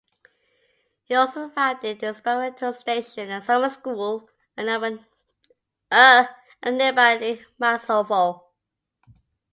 [1.03, 4.27] He also founded an experimental station and summer school
[4.57, 6.27] at the
[6.71, 8.41] nearby Lake Miassovo.